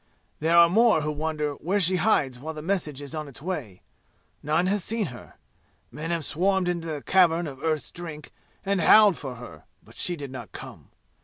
There 0.39 0.57
are 0.57 0.67
more 0.67 1.01
who 1.03 1.11
wonder 1.11 1.53
where 1.53 1.79
she 1.79 1.97
hides 1.97 2.39
while 2.39 2.55
the 2.55 2.63
message 2.63 3.03
is 3.03 3.13
on 3.13 3.27
its 3.27 3.39
way. 3.39 3.83
None 4.41 4.65
has 4.65 4.83
seen 4.83 5.05
her. 5.13 5.35
Men 5.91 6.09
have 6.09 6.25
swarmed 6.25 6.67
into 6.67 6.87
the 6.87 7.03
Cavern 7.03 7.45
of 7.45 7.61
Earth's 7.61 7.91
Drink 7.91 8.31
and 8.65 8.81
howled 8.81 9.15
for 9.15 9.35
her, 9.35 9.65
but 9.83 9.93
she 9.93 10.15
did 10.15 10.31
not 10.31 10.53
come. 10.53 10.89